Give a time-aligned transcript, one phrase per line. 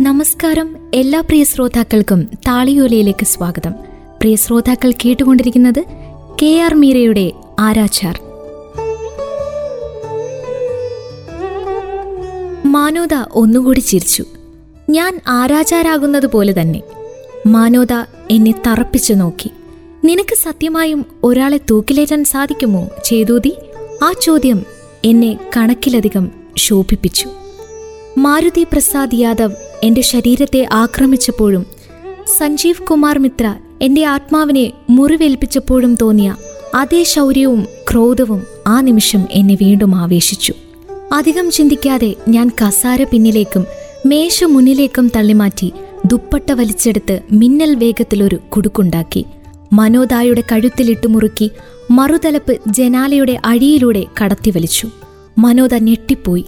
[0.00, 3.72] നമസ്കാരം എല്ലാ പ്രിയ ശ്രോതാക്കൾക്കും താളിയോലയിലേക്ക് സ്വാഗതം.
[4.20, 5.84] പ്രിയ ശ്രോതാക്കൾ കേട്ടുകൊണ്ടിരിക്കുന്നത്
[6.42, 8.20] കെ ആർ മീരയുടെ ആരാച്ചാർ.
[12.66, 14.24] മാനോദ ഒന്നുകൂടി ചിരിച്ചു.
[14.90, 16.82] ഞാൻ ആരാചാരാകുന്നത് പോലെ തന്നെ.
[17.46, 17.92] മാനോദ
[18.30, 19.50] എന്നെ തറപ്പിച്ചു നോക്കി.
[20.04, 23.56] നിനക്ക് സത്യമായും ഒരാളെ തൂക്കിലേറ്റാൻ സാധിക്കുമോ ചേതൂതി?
[24.02, 24.66] ആ ചോദ്യം
[25.04, 27.28] എന്നെ കണക്കിലധികം ശോഭിപ്പിച്ചു.
[28.18, 31.66] മാരുതി പ്രസാദ് യാദവ് എന്റെ ശരീരത്തെ ആക്രമിച്ചപ്പോഴും
[32.38, 36.36] സഞ്ജീവ് കുമാർ മിത്ര എന്റെ ആത്മാവിനെ മുറിവേൽപ്പിച്ചപ്പോഴും തോന്നിയ
[36.74, 40.54] അതേ ശൗര്യവും ക്രോധവും ആ നിമിഷം എന്നെ വീണ്ടും ആവേശിച്ചു.
[41.12, 43.66] അധികം ചിന്തിക്കാതെ ഞാൻ കസാര പിന്നിലേക്കും
[44.06, 45.72] മേശ മുന്നിലേക്കും തള്ളിമാറ്റി
[46.06, 49.24] ദുപ്പട്ട വലിച്ചെടുത്ത് മിന്നൽ വേഗത്തിലൊരു കുടുക്കുണ്ടാക്കി.
[49.72, 51.50] മനോദായുടെ കഴുത്തിലിട്ട് മുറുക്കി
[51.90, 54.88] മറുതലപ്പ് ജനാലയുടെ അഴിയിലൂടെ കടത്തിവലിച്ചു.
[55.38, 56.44] മനോദ ഞെട്ടിപ്പോയി.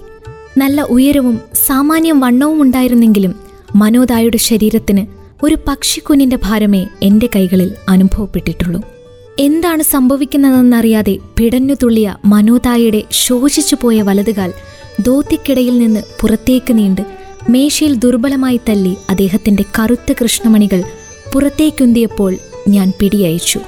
[0.58, 3.34] നല്ല ഉയരവും സാമാന്യം വണ്ണവും ഉണ്ടായിരുന്നെങ്കിലും
[3.76, 5.06] മനോദായുടെ ശരീരത്തിന്
[5.42, 8.82] ഒരു പക്ഷിക്കുഞ്ഞിന്റെ ഭാരമേ എന്റെ കൈകളിൽ അനുഭവപ്പെട്ടിട്ടുള്ളൂ.
[9.38, 14.52] എന്താണ് സംഭവിക്കുന്നതെന്നറിയാതെ പിടഞ്ഞു തുള്ളിയ മനോദായുടെ ശോഷിച്ചു പോയ വലതുകാൽ
[15.02, 17.02] ദോത്തിക്കിടയിൽ നിന്ന് പുറത്തേക്ക് നീണ്ട്
[17.48, 20.82] മേശയിൽ ദുർബലമായി തല്ലി അദ്ദേഹത്തിന്റെ കറുത്ത കൃഷ്ണമണികൾ
[21.32, 22.36] പുറത്തേക്കുന്തിയപ്പോൾ
[22.68, 23.60] ഞാൻ പിടിയയച്ചു.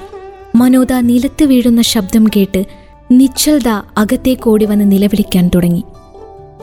[0.55, 2.67] മനോദ നിലത്ത് വീഴുന്ന ശബ്ദം കേട്ട്
[3.11, 5.85] നിശ്ചൽദ അകത്തേക്കോടി വന്ന് നിലവിളിക്കാൻ തുടങ്ങി.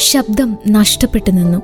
[0.01, 1.61] ശബ്ദം നഷ്ടപ്പെട്ടു നിന്നു.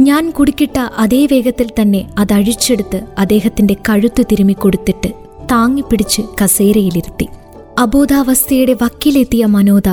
[0.00, 5.08] ഞാൻ കുടുക്കിട്ട അതേ വേഗത്തിൽ തന്നെ അതഴിച്ചെടുത്ത് അദ്ദേഹത്തിന്റെ കഴുത്ത് തിരുമിക്കൊടുത്തിട്ട്
[5.52, 7.26] താങ്ങിപ്പിടിച്ച് കസേരയിലിരുത്തി.
[7.78, 9.88] അബോധാവസ്ഥയുടെ വക്കിലെത്തിയ മനോദ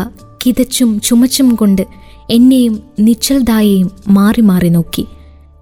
[0.45, 1.81] കിതച്ചും ചുമച്ചും കൊണ്ട്
[2.29, 5.05] എന്നെയും നിശ്ചൽദായെയും മാറി മാറി നോക്കി.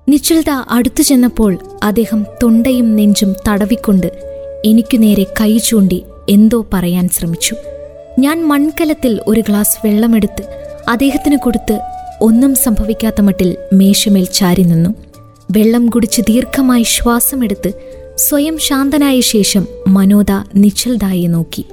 [0.10, 4.10] നിശ്ചൽദ അടുത്തു ചെന്നപ്പോൾ അദ്ദേഹം തൊണ്ടയും നെഞ്ചും തടവിക്കൊണ്ട്
[4.66, 7.56] എനിക്കു നേരെ കൈ ചൂണ്ടി എന്തോ പറയാൻ ശ്രമിച്ചു.
[8.20, 10.44] ഞാൻ മൺകലത്തിൽ ഒരു ഗ്ലാസ് വെള്ളമെടുത്ത്
[10.90, 11.80] അദ്ദേഹത്തിന് കൊടുത്ത്
[12.22, 14.90] ഒന്നും സംഭവിക്കാത്ത മട്ടിൽ മേശമേൽ ചാരി നിന്നു.
[15.52, 17.74] വെള്ളം കുടിച്ച് ദീർഘമായി ശ്വാസമെടുത്ത്
[18.16, 21.66] സ്വയം ശാന്തനായ ശേഷം മനോദ നിശ്ചൽദായെ നോക്കി.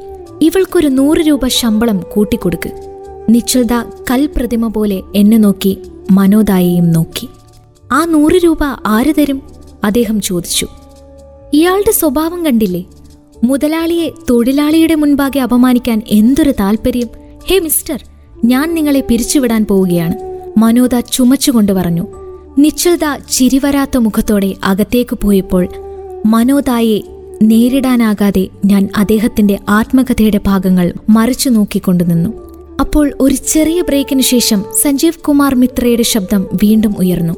[0.43, 2.71] ഇവൾക്കൊരു നൂറ് രൂപ ശമ്പളം കൂട്ടിക്കൊടുക്ക്.
[3.29, 3.73] നിശ്ചൽദ
[4.11, 5.79] കൽപ്രതിമ പോലെ എന്നെ നോക്കി
[6.11, 7.29] മനോദായെയും നോക്കി.
[7.93, 9.43] ആ നൂറ് രൂപ ആര് തരും?
[9.85, 10.67] അദ്ദേഹം ചോദിച്ചു.
[11.55, 12.85] ഇയാളുടെ സ്വഭാവം കണ്ടില്ലേ?
[13.45, 17.09] മുതലാളിയെ തൊഴിലാളിയുടെ മുൻപാകെ അപമാനിക്കാൻ എന്തൊരു താല്പര്യം
[17.47, 18.05] ഹേ മിസ്റ്റർ
[18.45, 20.28] ഞാൻ നിങ്ങളെ പിരിച്ചുവിടാൻ പോവുകയാണ്.
[20.59, 22.05] മനോദ ചുമച്ചുകൊണ്ട് പറഞ്ഞു
[22.59, 25.69] നിശ്ചൽദ ചിരിവരാത്ത മുഖത്തോടെ അകത്തേക്ക് പോയപ്പോൾ
[26.27, 26.99] മനോദായെ
[27.43, 32.31] നേരിടാനാകാതെ ഞാൻ അദ്ദേഹത്തിന്റെ ആത്മകഥയുടെ ഭാഗങ്ങൾ മറിച്ചു നോക്കിക്കൊണ്ടു നിന്നു.
[32.81, 37.35] അപ്പോൾ ഒരു ചെറിയ ബ്രേക്കിന് ശേഷം സഞ്ജീവ് കുമാർ മിത്രയുടെ ശബ്ദം വീണ്ടും ഉയർന്നു.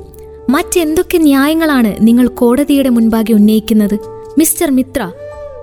[0.50, 3.98] മറ്റെന്തൊക്കെ ന്യായങ്ങളാണ് നിങ്ങൾ കോടതിയുടെ മുൻപാകെ ഉന്നയിക്കുന്നത്?
[4.38, 5.10] മിസ്റ്റർ മിത്ര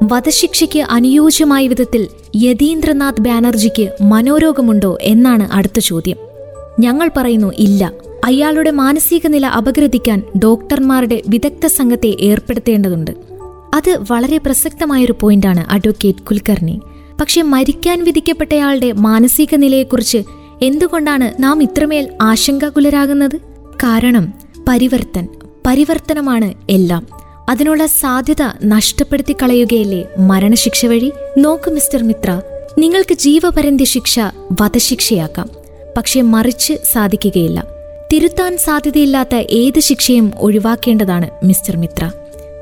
[0.04, 6.27] വധശിക്ഷയ്ക്ക് അനുയോജ്യമായ വിധത്തിൽ യതീന്ദ്രനാഥ് ബാനർജിക്ക് മനോരോഗമുണ്ടോ എന്നാണ് അടുത്ത ചോദ്യം.
[6.80, 7.92] ഞങ്ങൾ പറയുന്നു ഇല്ല.
[8.26, 13.12] അയാളുടെ മാനസിക നില അപഗ്രഥിക്കാൻ ഡോക്ടർമാരുടെ വിദഗ്ധ സംഘത്തെ ഏർപ്പെടുത്തേണ്ടതുണ്ട്.
[13.74, 16.80] അത് വളരെ പ്രസക്തമായൊരു പോയിന്റാണ് അഡ്വക്കേറ്റ് കുൽക്കർണി.
[17.22, 20.18] പക്ഷെ മരിക്കാൻ വിധിക്കപ്പെട്ടയാളുടെ മാനസിക നിലയെക്കുറിച്ച്
[20.62, 23.38] എന്തുകൊണ്ടാണ് നാം ഇത്രമേൽ ആശങ്കാകുലരാകുന്നത്?
[23.84, 24.34] കാരണം
[24.68, 25.28] പരിവർത്തൻ
[25.68, 27.08] പരിവർത്തനമാണ് എല്ലാം.
[27.50, 31.12] അതിനുള്ള സാധ്യത നഷ്ടപ്പെടുത്തി കളയുകയല്ലേ മരണശിക്ഷ വഴി?
[31.38, 32.42] നോക്ക് മിസ്റ്റർ മിത്ര
[32.78, 34.20] നിങ്ങൾക്ക് ജീവപര്യന്ത ശിക്ഷ
[34.62, 35.57] വധശിക്ഷയാക്കാം.
[35.98, 37.66] പക്ഷെ മറിച്ച് സാധിക്കുകയില്ല.
[38.14, 42.12] തിരുത്താൻ സാധ്യതയില്ലാത്ത ഏത് ശിക്ഷയും ഒഴിവാക്കേണ്ടതാണ് മിസ്റ്റർ മിത്ര.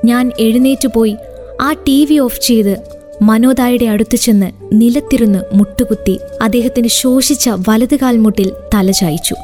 [0.06, 1.16] ഞാൻ എഴുന്നേറ്റ് പോയി
[1.62, 2.78] ആ ടി വി ഓഫ് ചെയ്ത്
[3.22, 9.36] മനോദായുടെ അടുത്തു ചെന്ന് നിലത്തിരുന്ന് മുട്ടുകുത്തി അദ്ദേഹത്തിന് ശോഷിച്ച വലതുകാൽ മുട്ടിൽ തലചായിച്ചു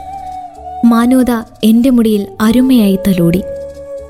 [0.85, 1.31] മാനോദ
[1.63, 3.41] എന്റെ മുടിയിൽ അരുമയായി തലോടി.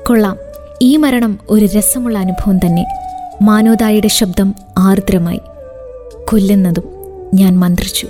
[0.06, 0.36] കൊള്ളാം
[0.82, 2.84] ഈ മരണം ഒരു രസമുള്ള അനുഭവം തന്നെ.
[3.42, 5.40] മാനോദായുടെ ശബ്ദം ആർദ്രമായി.
[6.28, 6.84] കൊല്ലുന്നതും
[7.34, 8.08] ഞാൻ മന്ത്രിച്ചു.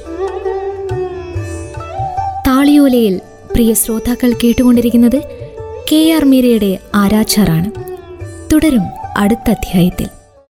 [2.52, 3.18] താളിയോലയിൽ
[3.52, 5.22] പ്രിയ ശ്രോതാക്കൾ കേട്ടുകൊണ്ടിരിക്കുന്നത്
[5.92, 7.70] കെ ആർ മീരയുടെ ആരാച്ചാറാണ്.
[8.52, 8.82] തുടരും
[9.16, 10.21] അടുത്ത അധ്യായത്തിൽ.